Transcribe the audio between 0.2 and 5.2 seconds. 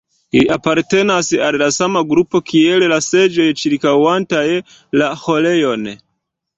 Ili apartenas al la sama grupo kiel la seĝoj ĉirkaŭantaj la